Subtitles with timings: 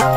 [0.00, 0.16] Welcome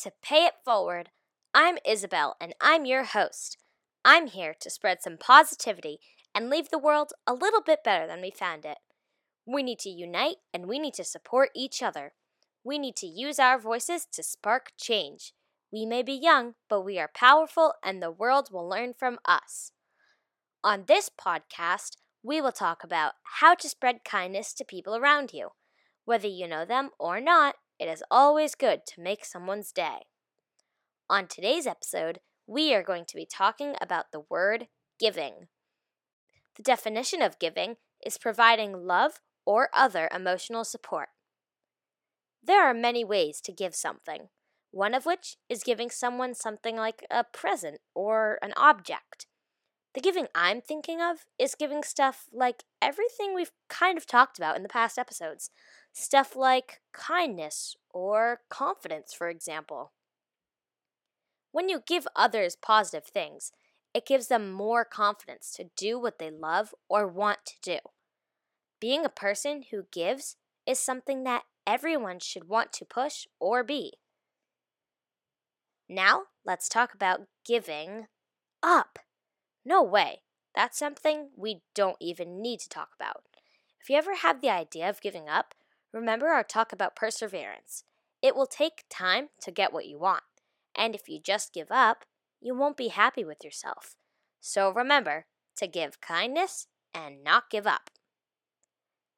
[0.00, 1.10] to Pay It Forward.
[1.54, 3.56] I'm Isabel and I'm your host.
[4.04, 6.00] I'm here to spread some positivity
[6.34, 8.78] and leave the world a little bit better than we found it.
[9.46, 12.14] We need to unite and we need to support each other.
[12.64, 15.34] We need to use our voices to spark change.
[15.72, 19.70] We may be young, but we are powerful and the world will learn from us.
[20.64, 25.50] On this podcast, we will talk about how to spread kindness to people around you.
[26.06, 30.06] Whether you know them or not, it is always good to make someone's day.
[31.10, 35.48] On today's episode, we are going to be talking about the word giving.
[36.56, 41.08] The definition of giving is providing love or other emotional support.
[42.42, 44.28] There are many ways to give something,
[44.70, 49.26] one of which is giving someone something like a present or an object.
[49.94, 54.56] The giving I'm thinking of is giving stuff like everything we've kind of talked about
[54.56, 55.50] in the past episodes.
[55.92, 59.92] Stuff like kindness or confidence, for example.
[61.52, 63.52] When you give others positive things,
[63.94, 67.78] it gives them more confidence to do what they love or want to do.
[68.80, 70.34] Being a person who gives
[70.66, 73.92] is something that everyone should want to push or be.
[75.88, 78.06] Now, let's talk about giving
[78.60, 78.98] up.
[79.64, 80.20] No way.
[80.54, 83.24] That's something we don't even need to talk about.
[83.80, 85.54] If you ever have the idea of giving up,
[85.92, 87.84] remember our talk about perseverance.
[88.22, 90.22] It will take time to get what you want.
[90.74, 92.04] And if you just give up,
[92.40, 93.96] you won't be happy with yourself.
[94.40, 95.26] So remember
[95.56, 97.90] to give kindness and not give up.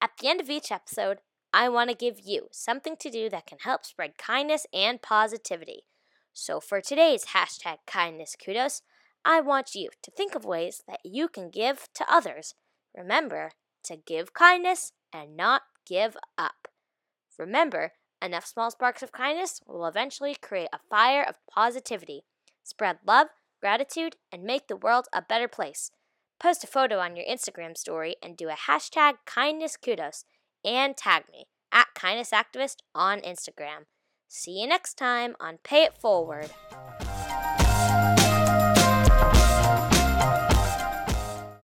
[0.00, 1.18] At the end of each episode,
[1.52, 5.84] I want to give you something to do that can help spread kindness and positivity.
[6.32, 8.82] So for today's hashtag kindness kudos,
[9.24, 12.54] I want you to think of ways that you can give to others.
[12.96, 13.50] Remember
[13.84, 16.68] to give kindness and not give up.
[17.38, 22.24] Remember, enough small sparks of kindness will eventually create a fire of positivity,
[22.64, 23.28] spread love,
[23.60, 25.90] gratitude, and make the world a better place.
[26.40, 30.24] Post a photo on your Instagram story and do a hashtag kindness kudos
[30.64, 33.86] and tag me at kindness activist on Instagram.
[34.28, 36.50] See you next time on Pay It Forward.